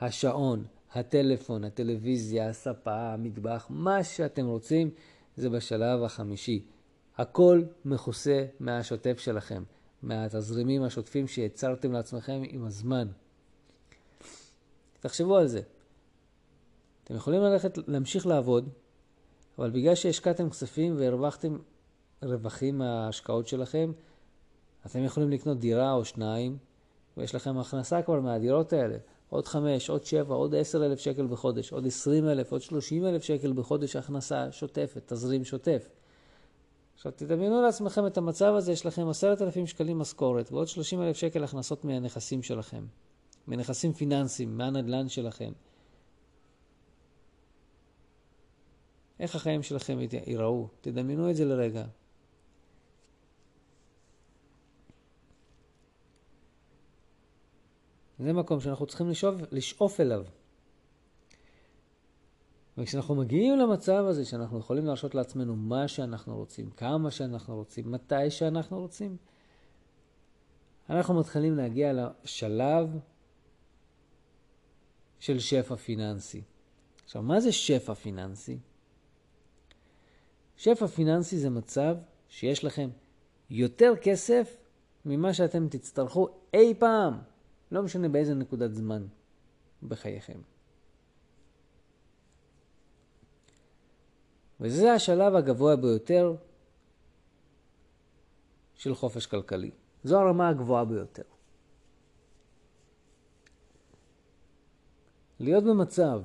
השעון, 0.00 0.64
הטלפון, 0.92 1.64
הטלוויזיה, 1.64 2.48
הספה, 2.48 3.12
המטבח, 3.12 3.66
מה 3.70 4.04
שאתם 4.04 4.46
רוצים, 4.46 4.90
זה 5.36 5.50
בשלב 5.50 6.02
החמישי. 6.02 6.64
הכל 7.16 7.62
מכוסה 7.84 8.44
מהשוטף 8.60 9.18
שלכם. 9.18 9.62
מהתזרימים 10.04 10.82
השוטפים 10.82 11.28
שיצרתם 11.28 11.92
לעצמכם 11.92 12.42
עם 12.48 12.64
הזמן. 12.64 13.08
תחשבו 15.00 15.36
על 15.36 15.46
זה. 15.46 15.60
אתם 17.04 17.14
יכולים 17.14 17.40
ללכת, 17.40 17.78
להמשיך 17.88 18.26
לעבוד, 18.26 18.68
אבל 19.58 19.70
בגלל 19.70 19.94
שהשקעתם 19.94 20.50
כספים 20.50 20.96
והרווחתם 20.98 21.56
רווחים 22.22 22.78
מההשקעות 22.78 23.48
שלכם, 23.48 23.92
אתם 24.86 25.04
יכולים 25.04 25.30
לקנות 25.30 25.58
דירה 25.58 25.92
או 25.92 26.04
שניים, 26.04 26.58
ויש 27.16 27.34
לכם 27.34 27.58
הכנסה 27.58 28.02
כבר 28.02 28.20
מהדירות 28.20 28.72
האלה. 28.72 28.96
עוד 29.28 29.46
חמש, 29.46 29.90
עוד 29.90 30.04
שבע, 30.04 30.34
עוד 30.34 30.54
עשר 30.54 30.86
אלף 30.86 30.98
שקל 30.98 31.26
בחודש, 31.26 31.72
עוד 31.72 31.86
עשרים 31.86 32.28
אלף, 32.28 32.52
עוד 32.52 32.62
שלושים 32.62 33.06
אלף 33.06 33.22
שקל 33.22 33.52
בחודש 33.52 33.96
הכנסה 33.96 34.52
שוטפת, 34.52 35.02
תזרים 35.12 35.44
שוטף. 35.44 35.88
עכשיו 36.94 37.12
תדמיינו 37.12 37.62
לעצמכם 37.62 38.06
את 38.06 38.18
המצב 38.18 38.54
הזה, 38.56 38.72
יש 38.72 38.86
לכם 38.86 39.08
עשרת 39.08 39.42
אלפים 39.42 39.66
שקלים 39.66 39.98
משכורת 39.98 40.52
ועוד 40.52 40.68
שלושים 40.68 41.02
אלף 41.02 41.16
שקל 41.16 41.44
הכנסות 41.44 41.84
מהנכסים 41.84 42.42
שלכם, 42.42 42.86
מנכסים 43.48 43.92
פיננסיים, 43.92 44.58
מהנדל"ן 44.58 45.08
שלכם. 45.08 45.52
איך 49.20 49.34
החיים 49.34 49.62
שלכם 49.62 49.98
ייראו? 50.26 50.68
תדמיינו 50.80 51.30
את 51.30 51.36
זה 51.36 51.44
לרגע. 51.44 51.84
זה 58.18 58.32
מקום 58.32 58.60
שאנחנו 58.60 58.86
צריכים 58.86 59.10
לשאוף, 59.10 59.34
לשאוף 59.52 60.00
אליו. 60.00 60.24
וכשאנחנו 62.78 63.14
מגיעים 63.14 63.58
למצב 63.58 64.04
הזה 64.08 64.24
שאנחנו 64.24 64.58
יכולים 64.58 64.86
להרשות 64.86 65.14
לעצמנו 65.14 65.56
מה 65.56 65.88
שאנחנו 65.88 66.36
רוצים, 66.36 66.70
כמה 66.70 67.10
שאנחנו 67.10 67.56
רוצים, 67.56 67.92
מתי 67.92 68.30
שאנחנו 68.30 68.80
רוצים, 68.80 69.16
אנחנו 70.90 71.14
מתחילים 71.14 71.56
להגיע 71.56 71.92
לשלב 71.92 72.98
של 75.18 75.38
שפע 75.38 75.76
פיננסי. 75.76 76.42
עכשיו, 77.04 77.22
מה 77.22 77.40
זה 77.40 77.52
שפע 77.52 77.94
פיננסי? 77.94 78.58
שפע 80.56 80.86
פיננסי 80.86 81.38
זה 81.38 81.50
מצב 81.50 81.96
שיש 82.28 82.64
לכם 82.64 82.90
יותר 83.50 83.92
כסף 84.02 84.56
ממה 85.04 85.34
שאתם 85.34 85.68
תצטרכו 85.68 86.28
אי 86.54 86.74
פעם, 86.78 87.18
לא 87.70 87.82
משנה 87.82 88.08
באיזה 88.08 88.34
נקודת 88.34 88.74
זמן 88.74 89.06
בחייכם. 89.82 90.38
וזה 94.60 94.92
השלב 94.92 95.34
הגבוה 95.34 95.76
ביותר 95.76 96.36
של 98.74 98.94
חופש 98.94 99.26
כלכלי. 99.26 99.70
זו 100.04 100.20
הרמה 100.20 100.48
הגבוהה 100.48 100.84
ביותר. 100.84 101.22
להיות 105.40 105.64
במצב 105.64 106.22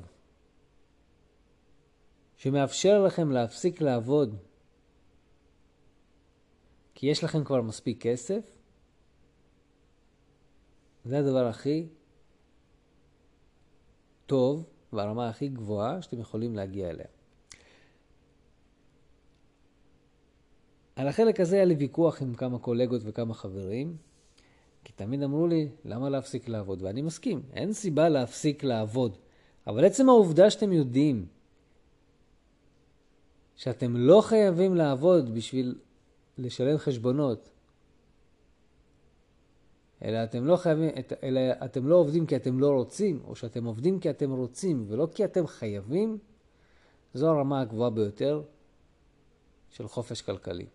שמאפשר 2.38 3.04
לכם 3.04 3.32
להפסיק 3.32 3.82
לעבוד 3.82 4.36
כי 6.96 7.08
יש 7.08 7.24
לכם 7.24 7.44
כבר 7.44 7.62
מספיק 7.62 8.02
כסף, 8.02 8.60
זה 11.06 11.20
הדבר 11.20 11.48
הכי 11.48 11.88
טוב 14.26 14.70
והרמה 14.94 15.30
הכי 15.30 15.50
גבוהה 15.50 16.02
שאתם 16.02 16.20
יכולים 16.20 16.56
להגיע 16.56 16.90
אליה. 16.90 17.08
על 21.00 21.08
החלק 21.08 21.40
הזה 21.40 21.56
היה 21.56 21.66
לי 21.66 21.74
ויכוח 21.74 22.22
עם 22.22 22.34
כמה 22.34 22.60
קולגות 22.60 23.02
וכמה 23.06 23.34
חברים, 23.34 23.98
כי 24.84 24.94
תמיד 24.94 25.24
אמרו 25.24 25.48
לי, 25.48 25.70
למה 25.86 26.10
להפסיק 26.10 26.48
לעבוד? 26.50 26.82
ואני 26.82 27.02
מסכים, 27.02 27.42
אין 27.54 27.74
סיבה 27.74 28.10
להפסיק 28.10 28.64
לעבוד. 28.64 29.18
אבל 29.68 29.86
עצם 29.86 30.10
העובדה 30.10 30.50
שאתם 30.50 30.74
יודעים 30.74 31.26
שאתם 33.56 33.98
לא 33.98 34.22
חייבים 34.22 34.76
לעבוד 34.76 35.36
בשביל 35.36 35.76
לשלם 36.38 36.78
חשבונות, 36.78 37.50
אלא 40.04 40.24
אתם 40.24 40.46
לא 40.46 40.56
חייבים, 40.56 40.90
אלא 41.24 41.42
אתם 41.66 41.88
לא 41.88 41.96
עובדים 41.96 42.26
כי 42.26 42.36
אתם 42.36 42.60
לא 42.60 42.70
רוצים, 42.72 43.22
או 43.28 43.36
שאתם 43.36 43.66
עובדים 43.66 44.00
כי 44.00 44.10
אתם 44.10 44.32
רוצים 44.32 44.86
ולא 44.88 45.08
כי 45.16 45.26
אתם 45.26 45.48
חייבים, 45.48 46.18
זו 47.14 47.30
הרמה 47.30 47.62
הגבוהה 47.62 47.90
ביותר 47.90 48.42
של 49.70 49.88
חופש 49.88 50.22
כלכלי. 50.22 50.66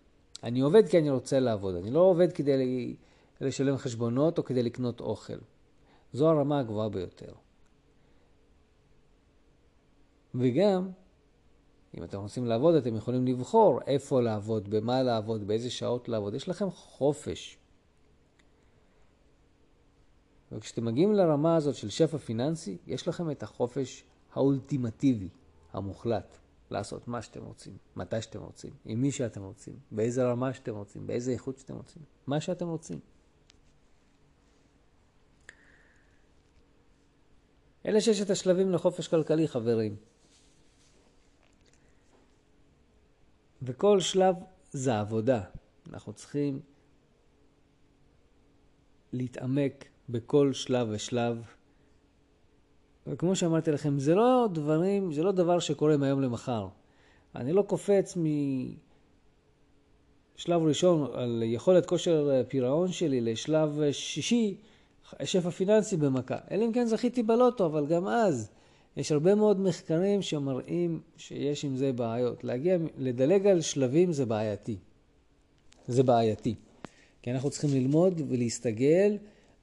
אני 0.44 0.60
עובד 0.60 0.88
כי 0.88 0.98
אני 0.98 1.10
רוצה 1.10 1.40
לעבוד, 1.40 1.74
אני 1.74 1.90
לא 1.90 2.00
עובד 2.00 2.32
כדי 2.32 2.96
לשלם 3.40 3.76
חשבונות 3.76 4.38
או 4.38 4.44
כדי 4.44 4.62
לקנות 4.62 5.00
אוכל. 5.00 5.38
זו 6.12 6.30
הרמה 6.30 6.58
הגבוהה 6.58 6.88
ביותר. 6.88 7.32
וגם, 10.34 10.90
אם 11.96 12.04
אתם 12.04 12.20
רוצים 12.20 12.46
לעבוד, 12.46 12.74
אתם 12.74 12.96
יכולים 12.96 13.26
לבחור 13.26 13.80
איפה 13.86 14.20
לעבוד, 14.20 14.70
במה 14.70 15.02
לעבוד, 15.02 15.46
באיזה 15.46 15.70
שעות 15.70 16.08
לעבוד. 16.08 16.34
יש 16.34 16.48
לכם 16.48 16.70
חופש. 16.70 17.58
וכשאתם 20.52 20.84
מגיעים 20.84 21.12
לרמה 21.12 21.56
הזאת 21.56 21.74
של 21.74 21.90
שפע 21.90 22.18
פיננסי, 22.18 22.78
יש 22.86 23.08
לכם 23.08 23.30
את 23.30 23.42
החופש 23.42 24.04
האולטימטיבי, 24.32 25.28
המוחלט, 25.72 26.38
לעשות 26.70 27.08
מה 27.08 27.22
שאתם 27.22 27.44
רוצים, 27.44 27.76
מתי 27.96 28.22
שאתם 28.22 28.40
רוצים, 28.40 28.70
עם 28.84 29.02
מי 29.02 29.10
שאתם 29.10 29.42
רוצים, 29.42 29.78
באיזה 29.90 30.24
רמה 30.24 30.54
שאתם 30.54 30.74
רוצים, 30.74 31.06
באיזה 31.06 31.32
איכות 31.32 31.58
שאתם 31.58 31.74
רוצים, 31.74 32.02
מה 32.26 32.40
שאתם 32.40 32.68
רוצים. 32.68 33.00
אלה 37.86 38.00
ששת 38.00 38.30
השלבים 38.30 38.70
לחופש 38.70 39.08
כלכלי, 39.08 39.48
חברים. 39.48 39.96
וכל 43.62 44.00
שלב 44.00 44.36
זה 44.70 45.00
עבודה. 45.00 45.44
אנחנו 45.90 46.12
צריכים 46.12 46.60
להתעמק 49.12 49.84
בכל 50.08 50.52
שלב 50.52 50.88
ושלב. 50.90 51.44
וכמו 53.06 53.36
שאמרתי 53.36 53.70
לכם, 53.70 53.98
זה 53.98 54.14
לא 54.14 54.48
דברים, 54.52 55.12
זה 55.12 55.22
לא 55.22 55.32
דבר 55.32 55.58
שקורה 55.58 55.96
מהיום 55.96 56.20
למחר. 56.20 56.68
אני 57.36 57.52
לא 57.52 57.62
קופץ 57.62 58.16
משלב 60.36 60.62
ראשון 60.62 61.10
על 61.12 61.42
יכולת 61.46 61.86
כושר 61.86 62.42
פירעון 62.48 62.92
שלי 62.92 63.20
לשלב 63.20 63.80
שישי, 63.92 64.56
שפע 65.24 65.50
פיננסי 65.50 65.96
במכה. 65.96 66.36
אלא 66.50 66.64
אם 66.64 66.72
כן 66.72 66.86
זכיתי 66.86 67.22
בלוטו, 67.22 67.66
אבל 67.66 67.86
גם 67.86 68.08
אז 68.08 68.50
יש 68.96 69.12
הרבה 69.12 69.34
מאוד 69.34 69.60
מחקרים 69.60 70.22
שמראים 70.22 71.00
שיש 71.16 71.64
עם 71.64 71.76
זה 71.76 71.92
בעיות. 71.92 72.44
להגיע, 72.44 72.76
לדלג 72.98 73.46
על 73.46 73.60
שלבים 73.60 74.12
זה 74.12 74.26
בעייתי. 74.26 74.76
זה 75.88 76.02
בעייתי. 76.02 76.54
כי 77.22 77.30
אנחנו 77.30 77.50
צריכים 77.50 77.70
ללמוד 77.70 78.20
ולהסתגל 78.28 79.16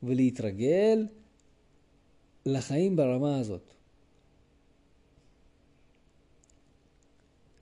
ולהתרגל 0.04 1.06
לחיים 2.46 2.96
ברמה 2.96 3.40
הזאת. 3.40 3.74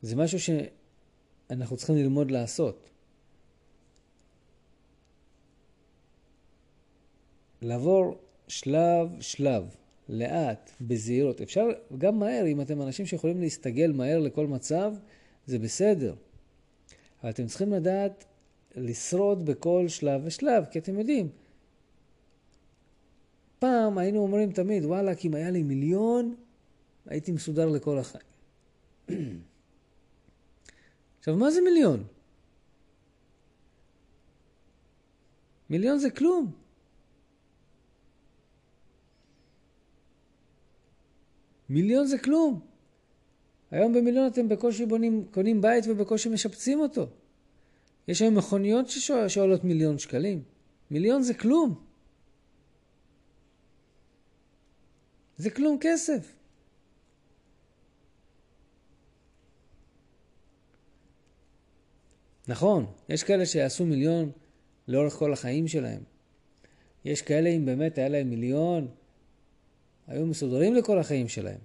זה 0.01 0.15
משהו 0.15 0.39
שאנחנו 0.39 1.77
צריכים 1.77 1.95
ללמוד 1.95 2.31
לעשות. 2.31 2.89
לעבור 7.61 8.17
שלב 8.47 9.21
שלב, 9.21 9.75
לאט, 10.09 10.71
בזהירות. 10.81 11.41
אפשר 11.41 11.67
גם 11.97 12.19
מהר, 12.19 12.45
אם 12.47 12.61
אתם 12.61 12.81
אנשים 12.81 13.05
שיכולים 13.05 13.41
להסתגל 13.41 13.91
מהר 13.91 14.19
לכל 14.19 14.47
מצב, 14.47 14.93
זה 15.45 15.59
בסדר. 15.59 16.15
אבל 17.21 17.29
אתם 17.29 17.45
צריכים 17.45 17.73
לדעת 17.73 18.25
לשרוד 18.75 19.45
בכל 19.45 19.87
שלב 19.87 20.21
ושלב, 20.25 20.65
כי 20.71 20.79
אתם 20.79 20.99
יודעים, 20.99 21.29
פעם 23.59 23.97
היינו 23.97 24.19
אומרים 24.19 24.51
תמיד, 24.51 24.85
וואלה, 24.85 25.15
כי 25.15 25.27
אם 25.27 25.33
היה 25.33 25.51
לי 25.51 25.63
מיליון, 25.63 26.35
הייתי 27.05 27.31
מסודר 27.31 27.69
לכל 27.69 27.97
החיים. 27.97 28.23
עכשיו, 31.19 31.35
מה 31.37 31.51
זה 31.51 31.61
מיליון? 31.61 32.03
מיליון 35.69 35.99
זה 35.99 36.09
כלום. 36.09 36.51
מיליון 41.69 42.05
זה 42.05 42.17
כלום. 42.17 42.59
היום 43.71 43.93
במיליון 43.93 44.27
אתם 44.27 44.49
בקושי 44.49 44.85
בונים, 44.85 45.25
קונים 45.31 45.61
בית 45.61 45.83
ובקושי 45.87 46.29
משפצים 46.29 46.79
אותו. 46.79 47.07
יש 48.07 48.21
היום 48.21 48.35
מכוניות 48.35 48.89
ששואלות 48.89 49.63
מיליון 49.63 49.97
שקלים. 49.97 50.43
מיליון 50.91 51.23
זה 51.23 51.33
כלום. 51.33 51.88
זה 55.39 55.49
כלום 55.49 55.77
כסף. 55.81 56.33
נכון, 62.47 62.85
יש 63.09 63.23
כאלה 63.23 63.45
שיעשו 63.45 63.85
מיליון 63.85 64.31
לאורך 64.87 65.13
כל 65.13 65.33
החיים 65.33 65.67
שלהם. 65.67 66.01
יש 67.05 67.21
כאלה, 67.21 67.49
אם 67.49 67.65
באמת 67.65 67.97
היה 67.97 68.09
להם 68.09 68.29
מיליון, 68.29 68.87
היו 70.07 70.25
מסודרים 70.25 70.75
לכל 70.75 70.99
החיים 70.99 71.27
שלהם. 71.27 71.59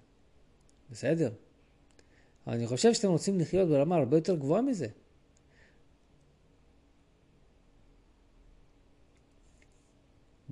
בסדר. 0.90 1.32
אבל 2.46 2.54
אני 2.54 2.66
חושב 2.66 2.94
שאתם 2.94 3.08
רוצים 3.08 3.40
לחיות 3.40 3.68
ברמה 3.68 3.96
הרבה 3.96 4.16
יותר 4.16 4.36
גבוהה 4.36 4.62
מזה. 4.62 4.88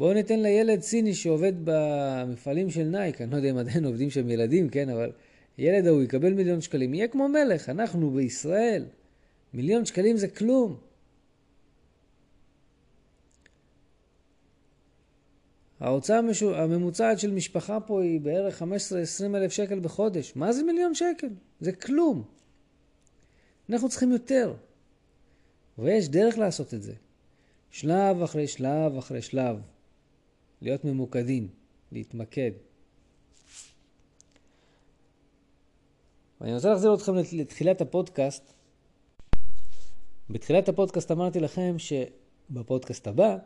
בואו 0.03 0.15
ניתן 0.15 0.41
לילד 0.41 0.81
סיני 0.81 1.15
שעובד 1.15 1.53
במפעלים 1.65 2.71
של 2.71 2.83
נייק, 2.83 3.21
אני 3.21 3.31
לא 3.31 3.37
יודע 3.37 3.51
אם 3.51 3.57
עדיין 3.57 3.85
עובדים 3.85 4.11
שם 4.11 4.31
ילדים, 4.31 4.69
כן, 4.69 4.89
אבל 4.89 5.13
ילד 5.59 5.87
ההוא 5.87 6.03
יקבל 6.03 6.33
מיליון 6.33 6.61
שקלים, 6.61 6.95
יהיה 6.95 7.09
כמו 7.09 7.29
מלך, 7.29 7.69
אנחנו 7.69 8.11
בישראל. 8.11 8.85
מיליון 9.55 9.85
שקלים 9.85 10.17
זה 10.17 10.29
כלום. 10.29 10.77
ההוצאה 15.81 16.21
הממוצעת 16.55 17.19
של 17.19 17.31
משפחה 17.31 17.81
פה 17.81 18.03
היא 18.03 18.21
בערך 18.21 18.63
15-20 18.63 18.65
אלף 19.35 19.53
שקל 19.53 19.81
בחודש. 19.81 20.33
מה 20.37 20.53
זה 20.53 20.63
מיליון 20.63 20.95
שקל? 20.95 21.29
זה 21.61 21.73
כלום. 21.73 22.25
אנחנו 23.71 23.89
צריכים 23.89 24.13
יותר. 24.13 24.55
ויש 25.79 26.09
דרך 26.09 26.39
לעשות 26.39 26.75
את 26.75 26.83
זה. 26.83 26.93
שלב 27.71 28.23
אחרי 28.23 28.47
שלב 28.47 28.97
אחרי 28.97 29.23
שלב. 29.23 29.57
להיות 30.63 30.85
ממוקדים, 30.85 31.49
להתמקד. 31.93 32.51
ואני 36.41 36.55
רוצה 36.55 36.69
להחזיר 36.69 36.95
אתכם 36.95 37.13
לתחילת 37.33 37.81
הפודקאסט. 37.81 38.53
בתחילת 40.31 40.69
הפודקאסט 40.69 41.11
אמרתי 41.11 41.41
לכם 41.41 41.77
שבפודקאסט 41.79 43.07
הבא, 43.07 43.37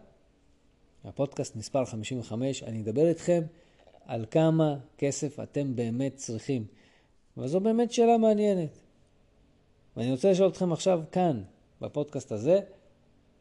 הפודקאסט 1.05 1.57
מספר 1.57 1.85
55, 1.85 2.63
אני 2.63 2.83
אדבר 2.83 3.09
איתכם 3.09 3.43
על 4.05 4.27
כמה 4.31 4.79
כסף 4.99 5.41
אתם 5.41 5.77
באמת 5.77 6.17
צריכים. 6.17 6.67
וזו 7.37 7.61
באמת 7.61 7.93
שאלה 7.93 8.19
מעניינת. 8.19 8.79
ואני 9.97 10.11
רוצה 10.11 10.31
לשאול 10.31 10.49
אתכם 10.49 10.73
עכשיו 10.73 11.01
כאן, 11.13 11.43
בפודקאסט 11.81 12.33
הזה, 12.33 12.61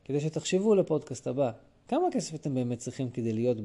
כדי 0.06 0.20
שתחשבו 0.20 0.76
לפודקאסט 0.76 1.28
הבא. 1.28 1.52
כמה 1.88 2.08
כסף 2.12 2.36
אתם 2.36 2.54
באמת 2.54 2.78
צריכים 2.78 3.10
כדי 3.10 3.34
להיות 3.34 3.58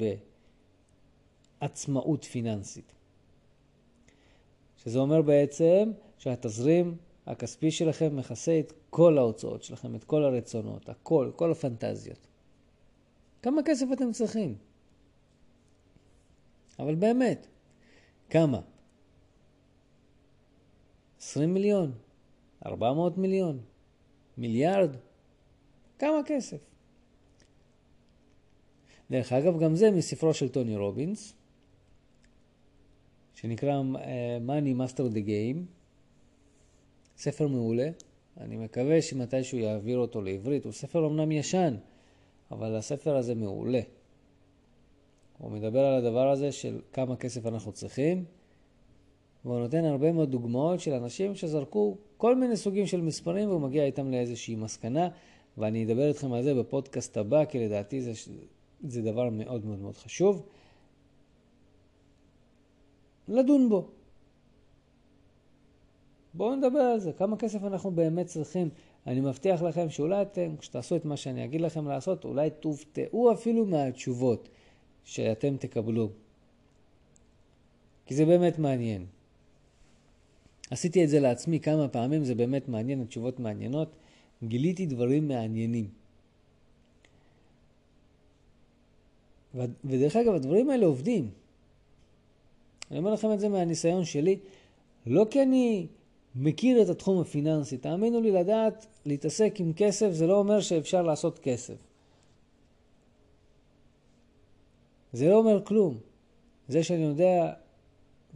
בעצמאות 1.61 2.25
פיננסית? 2.25 2.93
שזה 4.77 4.99
אומר 4.99 5.23
בעצם 5.23 5.93
שהתזרים 6.19 6.97
הכספי 7.27 7.71
שלכם 7.71 8.17
מכסה 8.17 8.61
את 8.61 8.73
כל 8.91 9.19
ההוצאות 9.19 9.63
שלכם, 9.63 9.95
את 9.95 10.05
כל 10.05 10.25
הרצונות, 10.25 10.89
הכל, 10.89 11.31
כל 11.37 11.53
הפנטזיות. 11.53 12.27
כמה 13.43 13.63
כסף 13.65 13.87
אתם 13.93 14.13
צריכים? 14.13 14.55
אבל 16.79 16.95
באמת, 16.95 17.47
כמה? 18.31 18.61
20 21.21 21.55
מיליון? 21.55 21.93
400 22.67 23.19
מיליון? 23.19 23.61
מיליארד? 24.39 24.97
כמה 25.99 26.21
כסף? 26.27 26.70
דרך 29.11 29.33
אגב, 29.33 29.61
גם 29.61 29.75
זה 29.75 29.91
מספרו 29.91 30.35
של 30.35 30.49
טוני 30.49 30.77
רובינס, 30.77 31.35
שנקרא 33.35 33.83
uh, 33.95 33.97
Money 34.47 34.81
Master 34.81 35.15
the 35.15 35.27
Game, 35.27 35.59
ספר 37.17 37.49
מעולה, 37.49 37.91
אני 38.41 38.57
מקווה 38.57 39.03
שמתישהו 39.03 39.59
יעביר 39.59 39.99
אותו 39.99 40.23
לעברית. 40.23 40.65
הוא 40.65 40.73
ספר 40.73 41.07
אמנם 41.07 41.33
ישן, 41.33 41.77
אבל 42.51 42.77
הספר 42.77 43.17
הזה 43.17 43.35
מעולה. 43.35 43.81
הוא 45.39 45.51
מדבר 45.51 45.81
על 45.81 45.95
הדבר 45.95 46.31
הזה 46.31 46.53
של 46.53 46.81
כמה 46.93 47.17
כסף 47.17 47.47
אנחנו 47.47 47.73
צריכים, 47.73 48.25
והוא 49.45 49.59
נותן 49.59 49.85
הרבה 49.85 50.13
מאוד 50.13 50.31
דוגמאות 50.31 50.81
של 50.81 50.93
אנשים 50.93 51.35
שזרקו 51.35 51.97
כל 52.17 52.37
מיני 52.37 52.57
סוגים 52.57 52.87
של 52.87 53.01
מספרים 53.01 53.49
והוא 53.49 53.61
מגיע 53.61 53.85
איתם 53.85 54.11
לאיזושהי 54.11 54.55
מסקנה, 54.55 55.09
ואני 55.59 55.85
אדבר 55.85 56.09
איתכם 56.09 56.33
על 56.33 56.43
זה 56.43 56.55
בפודקאסט 56.55 57.17
הבא, 57.17 57.45
כי 57.45 57.59
לדעתי 57.59 58.03
זה, 58.03 58.13
זה 58.83 59.03
דבר 59.03 59.31
מאוד 59.31 59.67
מאוד 59.67 59.79
מאוד 59.79 59.97
חשוב. 59.97 60.43
לדון 63.29 63.69
בו. 63.69 63.89
בואו 66.35 66.57
נדבר 66.57 66.79
על 66.79 67.01
זה, 67.01 67.13
כמה 67.13 67.37
כסף 67.37 67.65
אנחנו 67.65 67.91
באמת 67.91 68.27
צריכים. 68.27 68.69
אני 69.07 69.21
מבטיח 69.21 69.63
לכם 69.63 69.91
שאולי 69.91 70.23
אתם, 70.23 70.57
כשתעשו 70.57 70.97
את 70.97 71.05
מה 71.05 71.17
שאני 71.17 71.45
אגיד 71.45 71.61
לכם 71.61 71.89
לעשות, 71.89 72.25
אולי 72.25 72.51
תופתעו 72.51 73.33
אפילו 73.33 73.67
מהתשובות 73.67 74.49
שאתם 75.05 75.57
תקבלו. 75.57 76.11
כי 78.07 78.15
זה 78.15 78.25
באמת 78.25 78.59
מעניין. 78.59 79.07
עשיתי 80.71 81.05
את 81.05 81.09
זה 81.09 81.21
לעצמי 81.21 81.61
כמה 81.61 81.89
פעמים, 81.89 82.25
זה 82.25 82.35
באמת 82.35 82.69
מעניין, 82.69 83.01
התשובות 83.01 83.41
מעניינות. 83.41 83.97
גיליתי 84.45 84.87
דברים 84.87 85.29
מעניינים. 85.29 86.00
ודרך 89.55 90.17
אגב, 90.17 90.35
הדברים 90.35 90.71
האלה 90.71 90.87
עובדים. 90.87 91.31
אני 92.91 92.99
אומר 92.99 93.13
לכם 93.13 93.33
את 93.33 93.41
זה 93.41 93.49
מהניסיון 93.49 94.05
שלי, 94.05 94.39
לא 95.07 95.27
כי 95.31 95.43
אני 95.43 95.87
מכיר 96.35 96.83
את 96.83 96.89
התחום 96.89 97.21
הפיננסי. 97.21 97.77
תאמינו 97.77 98.21
לי, 98.21 98.31
לדעת 98.31 98.87
להתעסק 99.07 99.55
עם 99.59 99.73
כסף 99.77 100.11
זה 100.13 100.27
לא 100.27 100.39
אומר 100.39 100.61
שאפשר 100.61 101.03
לעשות 101.03 101.39
כסף. 101.39 101.75
זה 105.13 105.29
לא 105.29 105.37
אומר 105.37 105.65
כלום. 105.65 105.99
זה 106.69 106.83
שאני 106.83 107.03
יודע 107.03 107.53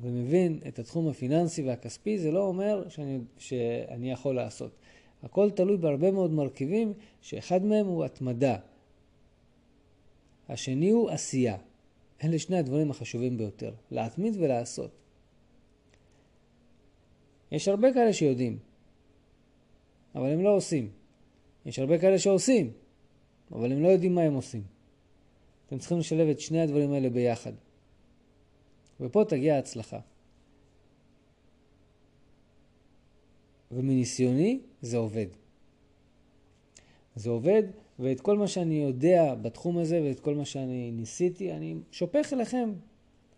ומבין 0.01 0.59
את 0.69 0.79
התחום 0.79 1.09
הפיננסי 1.09 1.63
והכספי, 1.63 2.19
זה 2.19 2.31
לא 2.31 2.47
אומר 2.47 2.89
שאני, 2.89 3.19
שאני 3.39 4.13
יכול 4.13 4.35
לעשות. 4.35 4.71
הכל 5.23 5.51
תלוי 5.51 5.77
בהרבה 5.77 6.11
מאוד 6.11 6.31
מרכיבים, 6.31 6.93
שאחד 7.23 7.65
מהם 7.65 7.87
הוא 7.87 8.05
התמדה. 8.05 8.57
השני 10.49 10.91
הוא 10.91 11.11
עשייה. 11.11 11.57
אלה 12.25 12.39
שני 12.39 12.57
הדברים 12.57 12.91
החשובים 12.91 13.39
ביותר, 13.39 13.75
להתמיד 13.91 14.37
ולעשות. 14.37 14.91
יש 17.53 17.69
הרבה 17.69 17.93
כאלה 17.95 18.13
שיודעים, 18.13 18.59
אבל 20.15 20.33
הם 20.33 20.43
לא 20.43 20.57
עושים. 20.57 20.91
יש 21.67 21.79
הרבה 21.79 21.99
כאלה 21.99 22.19
שעושים, 22.19 22.73
אבל 23.53 23.73
הם 23.73 23.83
לא 23.83 23.89
יודעים 23.89 24.15
מה 24.15 24.23
הם 24.23 24.35
עושים. 24.35 24.63
אתם 25.67 25.79
צריכים 25.79 25.99
לשלב 25.99 26.29
את 26.29 26.41
שני 26.41 26.61
הדברים 26.61 26.93
האלה 26.93 27.11
ביחד. 27.11 27.53
ופה 29.01 29.25
תגיע 29.29 29.55
ההצלחה. 29.55 30.01
ומניסיוני 33.73 34.61
זה 34.83 34.97
עובד. 34.97 35.27
זה 37.17 37.31
עובד, 37.31 37.63
ואת 37.99 38.21
כל 38.21 38.39
מה 38.39 38.49
שאני 38.49 38.83
יודע 38.83 39.35
בתחום 39.43 39.79
הזה 39.79 40.01
ואת 40.05 40.21
כל 40.21 40.35
מה 40.35 40.45
שאני 40.45 40.91
ניסיתי, 40.91 41.53
אני 41.53 41.75
שופך 41.91 42.33
אליכם 42.33 42.73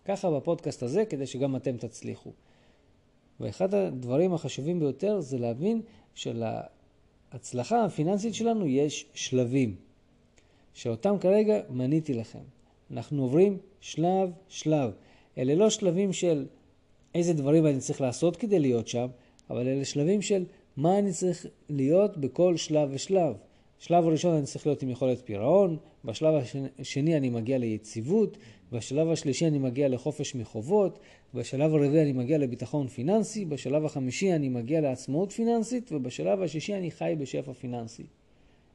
ככה 0.04 0.30
בפודקאסט 0.30 0.82
הזה, 0.82 1.04
כדי 1.04 1.26
שגם 1.26 1.56
אתם 1.56 1.76
תצליחו. 1.76 2.32
ואחד 3.40 3.74
הדברים 3.74 4.34
החשובים 4.34 4.80
ביותר 4.80 5.20
זה 5.20 5.38
להבין 5.38 5.82
שלהצלחה 6.14 7.84
הפיננסית 7.84 8.34
שלנו 8.34 8.66
יש 8.66 9.06
שלבים, 9.14 9.76
שאותם 10.74 11.18
כרגע 11.20 11.60
מניתי 11.70 12.14
לכם. 12.14 12.38
אנחנו 12.90 13.22
עוברים 13.22 13.58
שלב 13.80 14.30
שלב. 14.48 14.90
אלה 15.38 15.54
לא 15.54 15.70
שלבים 15.70 16.12
של 16.12 16.46
איזה 17.14 17.32
דברים 17.32 17.66
אני 17.66 17.78
צריך 17.78 18.00
לעשות 18.00 18.36
כדי 18.36 18.58
להיות 18.58 18.88
שם, 18.88 19.06
אבל 19.50 19.68
אלה 19.68 19.84
שלבים 19.84 20.22
של 20.22 20.44
מה 20.76 20.98
אני 20.98 21.12
צריך 21.12 21.46
להיות 21.68 22.16
בכל 22.16 22.56
שלב 22.56 22.88
ושלב. 22.92 23.36
בשלב 23.80 24.06
הראשון 24.06 24.34
אני 24.34 24.46
צריך 24.46 24.66
להיות 24.66 24.82
עם 24.82 24.90
יכולת 24.90 25.20
פירעון, 25.24 25.76
בשלב 26.04 26.34
השני 26.78 27.16
אני 27.16 27.30
מגיע 27.30 27.58
ליציבות, 27.58 28.38
בשלב 28.72 29.10
השלישי 29.10 29.46
אני 29.46 29.58
מגיע 29.58 29.88
לחופש 29.88 30.34
מחובות, 30.34 30.98
בשלב 31.34 31.74
הרביעי 31.74 32.02
אני 32.02 32.12
מגיע 32.12 32.38
לביטחון 32.38 32.88
פיננסי, 32.88 33.44
בשלב 33.44 33.84
החמישי 33.84 34.32
אני 34.32 34.48
מגיע 34.48 34.80
לעצמאות 34.80 35.32
פיננסית, 35.32 35.92
ובשלב 35.92 36.42
השישי 36.42 36.74
אני 36.74 36.90
חי 36.90 37.14
בשפע 37.18 37.52
פיננסי. 37.52 38.06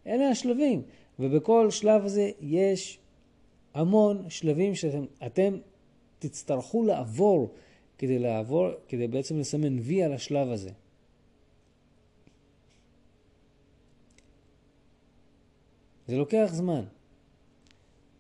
אלה 0.08 0.30
השלבים, 0.30 0.82
ובכל 1.20 1.72
שלב 1.72 2.06
הזה 2.06 2.32
יש 2.42 3.00
המון 3.74 4.26
שלבים 4.30 4.76
שאתם 4.76 5.58
תצטרכו 6.20 6.84
לעבור 6.84 7.50
כדי 7.98 8.20
לעבור, 8.20 8.70
כדי 8.88 9.08
בעצם 9.08 9.40
לסמן 9.40 9.80
וי 9.80 10.04
על 10.04 10.14
השלב 10.14 10.52
הזה. 10.52 10.70
זה 16.12 16.18
לוקח 16.18 16.50
זמן, 16.52 16.84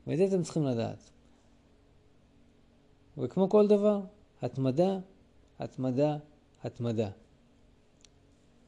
ואת 0.08 0.18
זה 0.18 0.26
אתם 0.26 0.44
צריכים 0.44 0.64
לדעת. 0.64 1.10
וכמו 3.18 3.50
כל 3.50 3.68
דבר, 3.68 4.02
התמדה, 4.42 5.00
התמדה, 5.60 6.18
התמדה. 6.64 7.10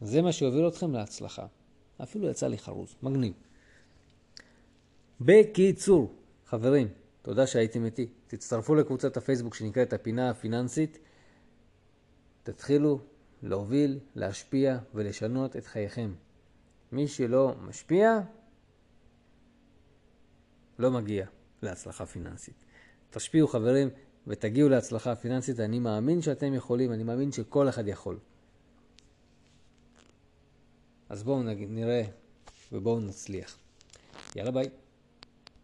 זה 0.01 0.21
מה 0.21 0.31
שיוביל 0.31 0.67
אתכם 0.67 0.91
להצלחה. 0.91 1.45
אפילו 2.03 2.29
יצא 2.29 2.47
לי 2.47 2.57
חרוז, 2.57 2.95
מגניב. 3.03 3.33
בקיצור, 5.21 6.13
חברים, 6.45 6.87
תודה 7.21 7.47
שהייתם 7.47 7.85
איתי. 7.85 8.07
תצטרפו 8.27 8.75
לקבוצת 8.75 9.17
הפייסבוק 9.17 9.55
שנקראת 9.55 9.93
הפינה 9.93 10.29
הפיננסית. 10.29 10.99
תתחילו 12.43 12.99
להוביל, 13.43 13.99
להשפיע 14.15 14.77
ולשנות 14.93 15.55
את 15.55 15.65
חייכם. 15.65 16.13
מי 16.91 17.07
שלא 17.07 17.55
משפיע, 17.61 18.19
לא 20.79 20.91
מגיע 20.91 21.25
להצלחה 21.61 22.05
פיננסית. 22.05 22.65
תשפיעו 23.09 23.47
חברים 23.47 23.89
ותגיעו 24.27 24.69
להצלחה 24.69 25.15
פיננסית. 25.15 25.59
אני 25.59 25.79
מאמין 25.79 26.21
שאתם 26.21 26.53
יכולים, 26.53 26.93
אני 26.93 27.03
מאמין 27.03 27.31
שכל 27.31 27.69
אחד 27.69 27.87
יכול. 27.87 28.19
אז 31.09 31.23
בואו 31.23 31.43
נראה 31.69 32.03
ובואו 32.71 32.99
נצליח. 32.99 33.57
יאללה 34.35 34.51
ביי. 34.51 34.69